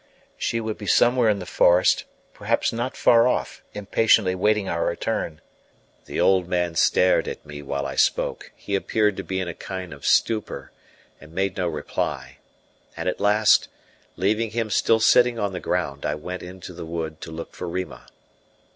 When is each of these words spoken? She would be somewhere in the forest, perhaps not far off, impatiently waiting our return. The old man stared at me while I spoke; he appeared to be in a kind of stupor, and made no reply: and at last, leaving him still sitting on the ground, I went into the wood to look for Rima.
She 0.35 0.59
would 0.59 0.79
be 0.79 0.87
somewhere 0.87 1.29
in 1.29 1.37
the 1.37 1.45
forest, 1.45 2.05
perhaps 2.33 2.73
not 2.73 2.97
far 2.97 3.27
off, 3.27 3.63
impatiently 3.75 4.33
waiting 4.33 4.67
our 4.67 4.83
return. 4.83 5.41
The 6.05 6.19
old 6.19 6.47
man 6.47 6.73
stared 6.73 7.27
at 7.27 7.45
me 7.45 7.61
while 7.61 7.85
I 7.85 7.93
spoke; 7.97 8.51
he 8.55 8.73
appeared 8.73 9.15
to 9.17 9.23
be 9.23 9.39
in 9.39 9.47
a 9.47 9.53
kind 9.53 9.93
of 9.93 10.03
stupor, 10.07 10.71
and 11.19 11.33
made 11.35 11.55
no 11.55 11.67
reply: 11.67 12.37
and 12.97 13.07
at 13.07 13.19
last, 13.19 13.67
leaving 14.15 14.49
him 14.49 14.71
still 14.71 14.99
sitting 14.99 15.37
on 15.37 15.53
the 15.53 15.59
ground, 15.59 16.03
I 16.03 16.15
went 16.15 16.41
into 16.41 16.73
the 16.73 16.85
wood 16.87 17.21
to 17.21 17.31
look 17.31 17.53
for 17.53 17.67
Rima. 17.67 18.07